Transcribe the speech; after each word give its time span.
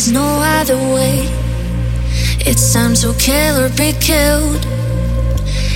Here's 0.00 0.12
no 0.12 0.40
other 0.42 0.78
way. 0.94 1.28
It's 2.40 2.72
time 2.72 2.94
to 3.04 3.12
kill 3.18 3.60
or 3.60 3.68
be 3.68 3.92
killed. 4.00 4.62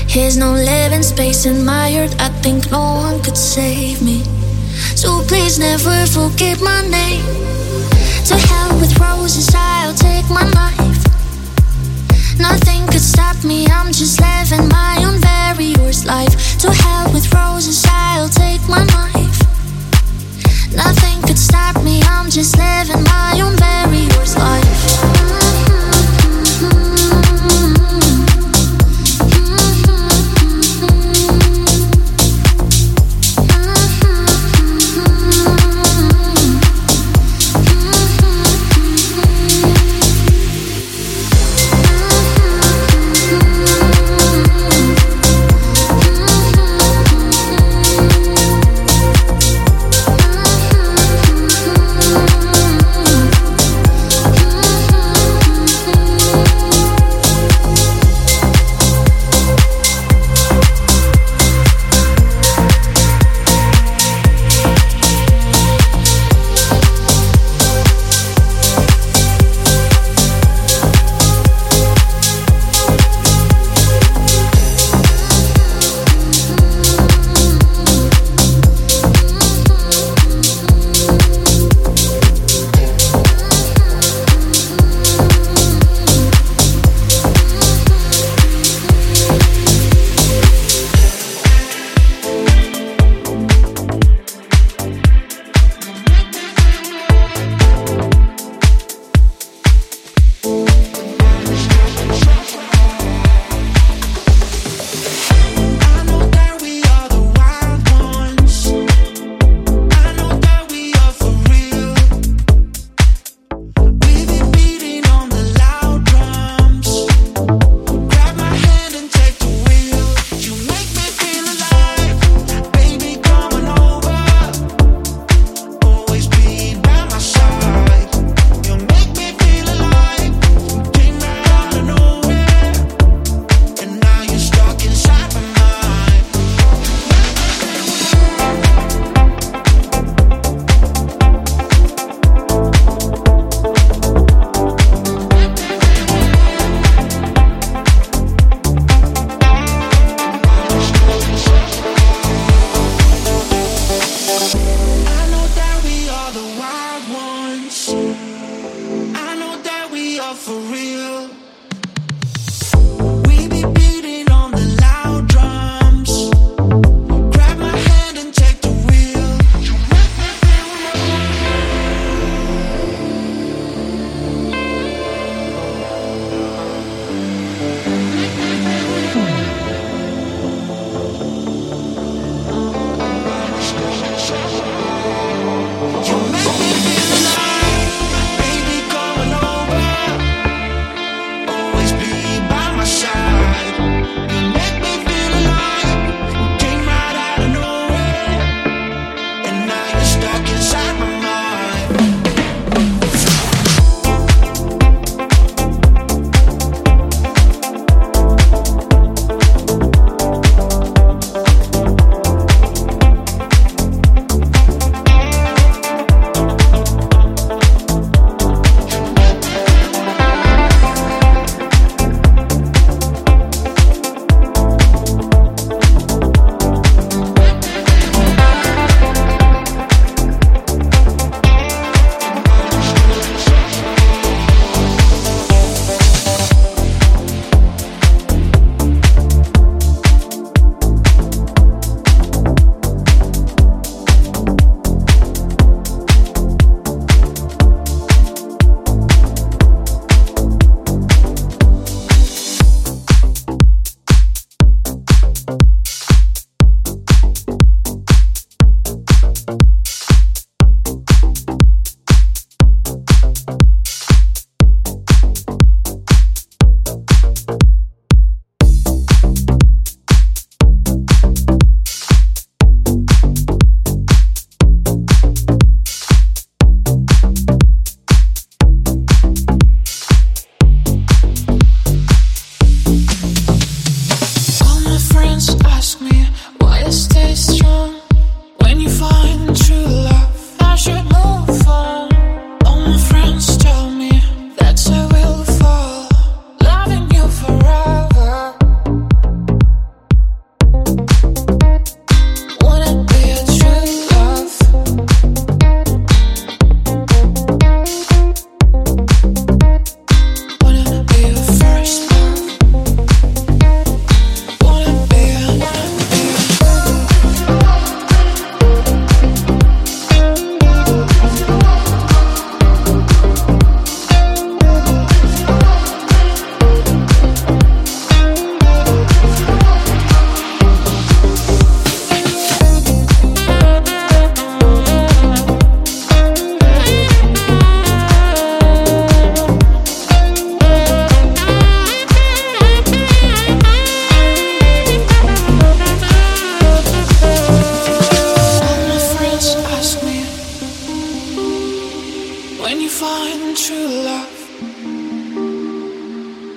There's 0.08 0.38
no 0.38 0.52
living 0.54 1.02
space 1.02 1.44
in 1.44 1.62
my 1.62 1.92
hurt, 1.92 2.14
I 2.18 2.30
think 2.40 2.70
no 2.70 2.94
one 3.04 3.22
could 3.22 3.36
save 3.36 4.00
me. 4.00 4.22
So 4.96 5.22
please 5.28 5.58
never 5.58 6.06
forget 6.06 6.62
my 6.62 6.80
name. 6.88 7.22
To 8.28 8.36
hell 8.48 8.80
with 8.80 8.98
roses, 8.98 9.52
I'll 9.54 9.92
take 9.92 10.30
my 10.30 10.48
life. 10.56 11.04
Nothing 12.38 12.86
could 12.86 13.04
stop 13.12 13.36
me, 13.44 13.66
I'm 13.66 13.92
just 13.92 14.18
living 14.22 14.68
my 14.68 15.04
own 15.04 15.20
very 15.20 15.74
worst 15.84 16.06
life. 16.06 16.56
To 16.60 16.72
hell 16.72 17.12
with 17.12 17.30
roses, 17.34 17.84
I'll 17.86 18.30
take 18.30 18.66
my 18.70 18.84
life. 18.96 19.33
Nothing 20.76 21.22
could 21.22 21.38
stop 21.38 21.80
me, 21.84 22.02
I'm 22.02 22.28
just 22.28 22.58
living 22.58 23.04
my 23.04 23.40
own 23.40 23.56
very 23.56 24.08
worst 24.16 24.38
life. 24.38 25.13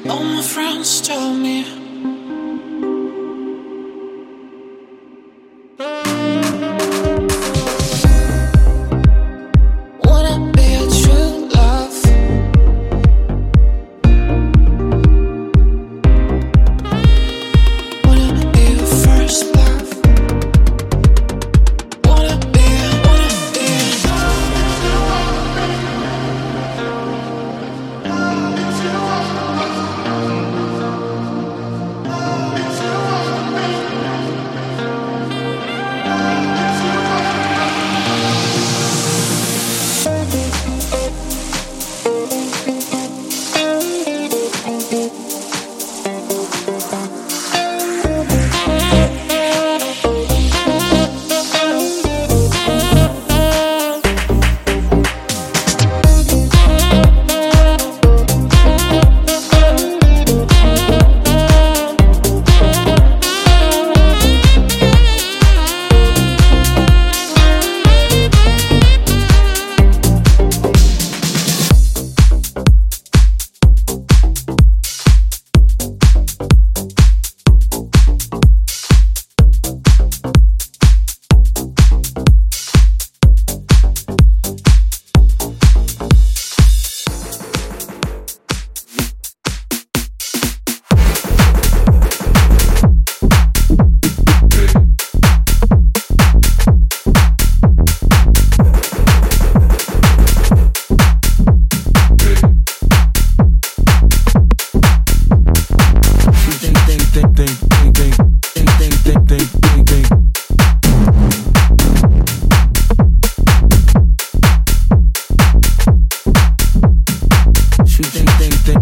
All 0.09 0.23
my 0.23 0.41
friends 0.41 1.01
tell 1.01 1.33
me 1.33 1.86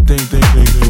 think, 0.06 0.20
think, 0.20 0.44
think, 0.44 0.68
think, 0.68 0.85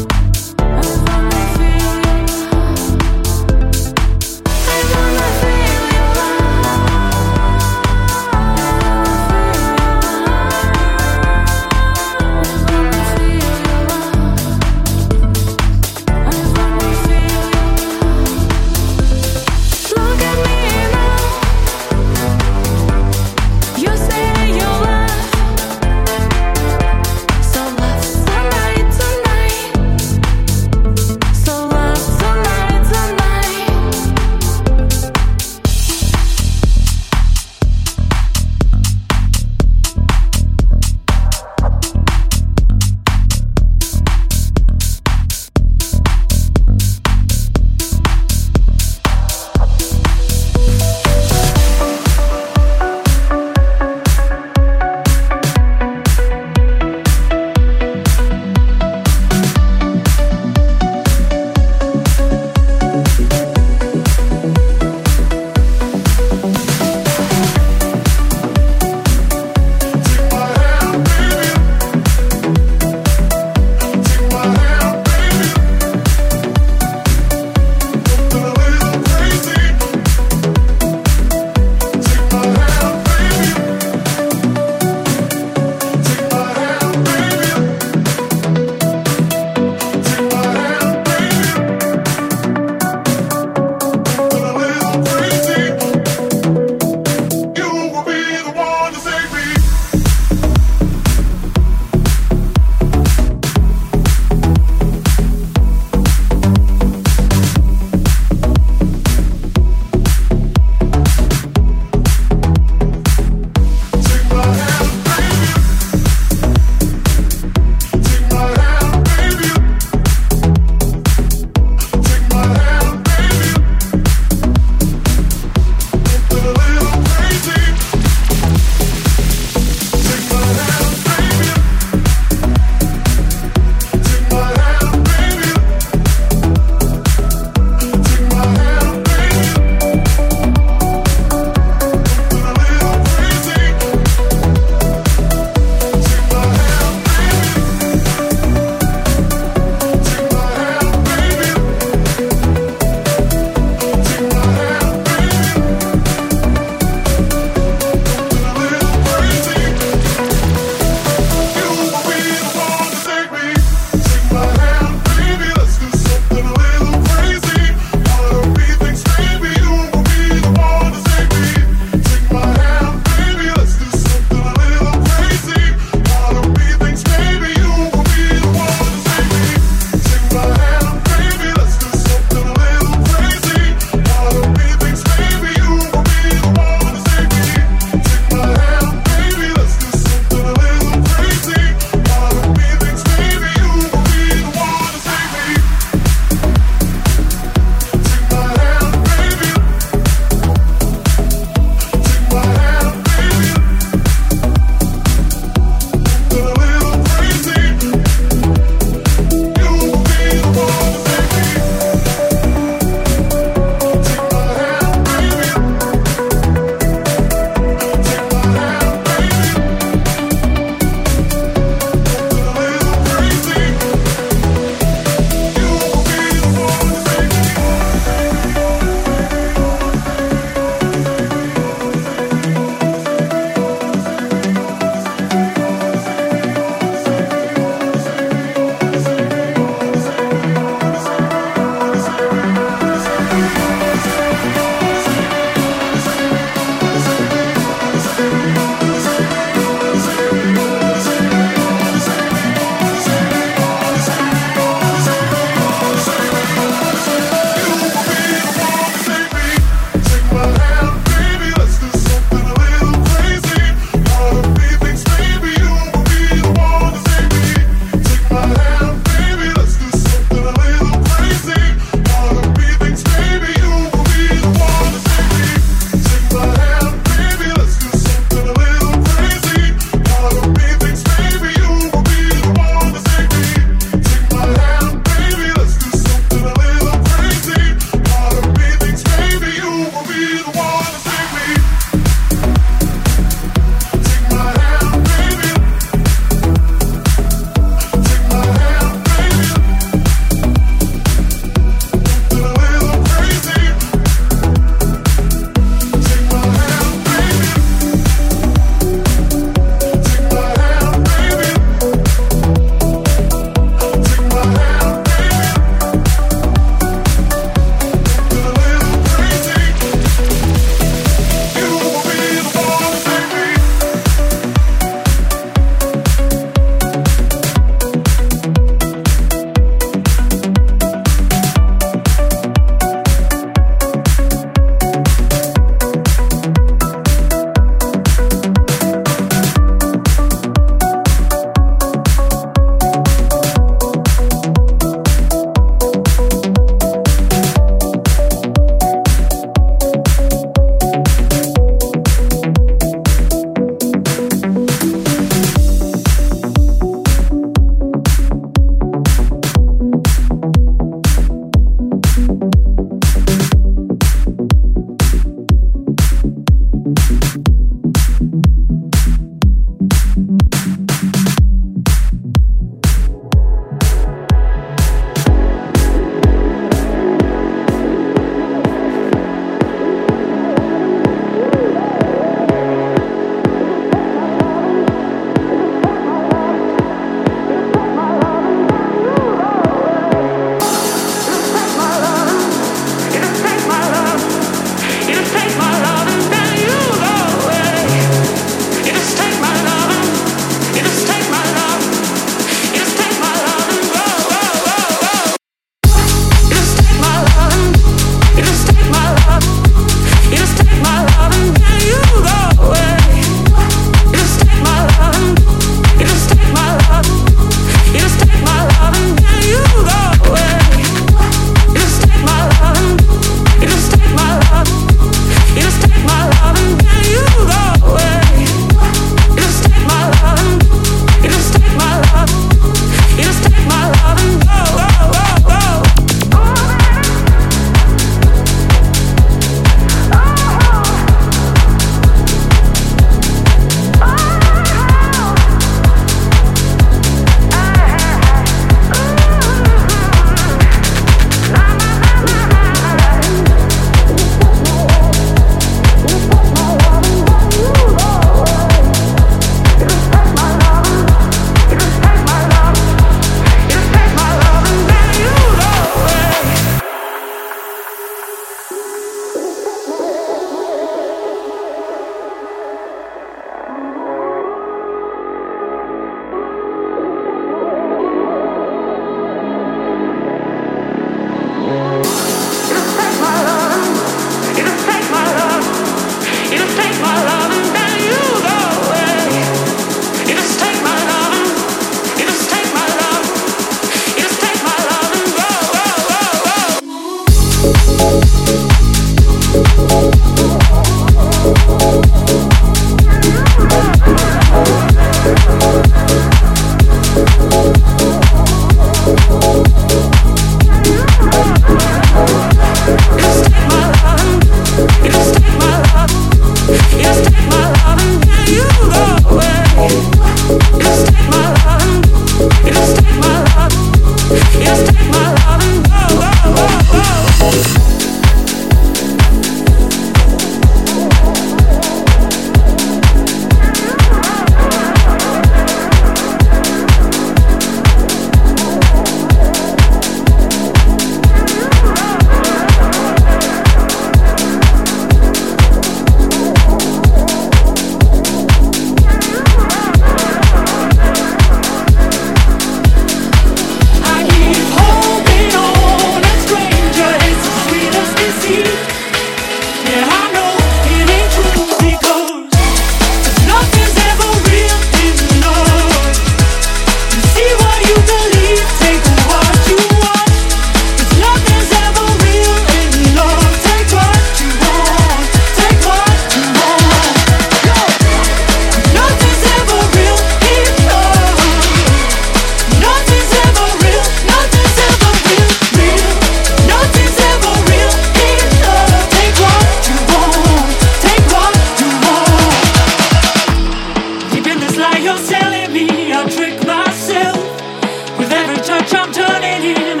you. 599.63 600.00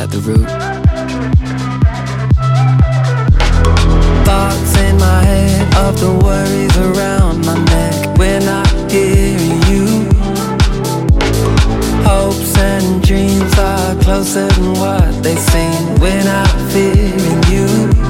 At 0.00 0.10
the 0.10 0.20
root. 0.20 0.48
Thoughts 4.24 4.74
in 4.78 4.96
my 4.96 5.22
head 5.22 5.74
of 5.84 6.00
the 6.00 6.12
worries 6.24 6.76
around 6.78 7.44
my 7.44 7.58
neck. 7.64 8.18
We're 8.18 8.40
not 8.40 8.68
hearing 8.90 9.60
you. 9.70 9.84
Hopes 12.08 12.56
and 12.56 13.02
dreams 13.02 13.52
are 13.58 13.94
closer 14.02 14.48
than 14.48 14.72
what 14.80 15.22
they 15.22 15.36
seem. 15.36 16.00
We're 16.00 16.24
not 16.24 16.48
fearing 16.72 17.42
you. 17.52 18.09